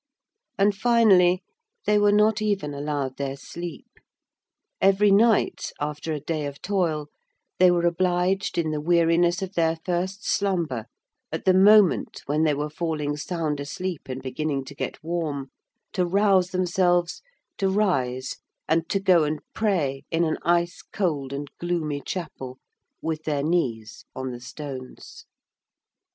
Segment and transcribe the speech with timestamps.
[0.57, 1.43] And finally,
[1.85, 3.85] they were not even allowed their sleep;
[4.81, 7.09] every night, after a day of toil,
[7.59, 10.87] they were obliged, in the weariness of their first slumber,
[11.31, 15.51] at the moment when they were falling sound asleep and beginning to get warm,
[15.93, 17.21] to rouse themselves,
[17.59, 18.37] to rise
[18.67, 22.57] and to go and pray in an ice cold and gloomy chapel,
[23.03, 25.27] with their knees on the stones.